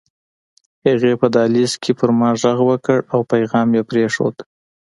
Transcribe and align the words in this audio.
هغې 0.87 1.13
په 1.21 1.27
دهلېز 1.35 1.73
کې 1.83 1.91
په 1.99 2.05
ما 2.19 2.29
غږ 2.43 2.59
وکړ 2.69 2.97
او 3.13 3.19
پيغام 3.31 3.67
يې 3.77 3.83
پرېښود 3.89 4.35